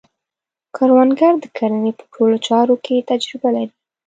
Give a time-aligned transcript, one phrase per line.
[0.75, 3.73] کروندګر د کرنې په ټولو چارو کې تجربه لري